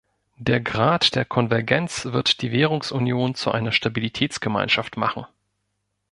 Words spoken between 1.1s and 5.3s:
der Konvergenz wird die Währungsunion zu einer Stabilitätsgemeinschaft machen.